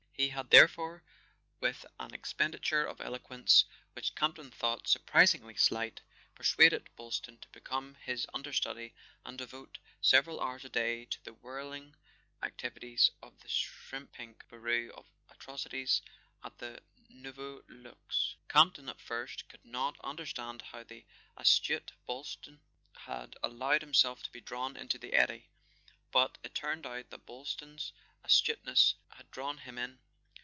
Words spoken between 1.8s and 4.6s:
an expenditure of eloquence which Campton